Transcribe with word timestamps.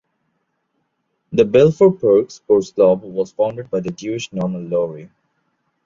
The 1.31 1.45
Balfour 1.45 1.91
Park 1.93 2.31
Sports 2.31 2.71
club 2.71 3.03
was 3.03 3.33
founded 3.33 3.69
by 3.69 3.81
the 3.81 3.91
Jewish 3.91 4.33
Norman 4.33 4.67
Lourie. 4.67 5.11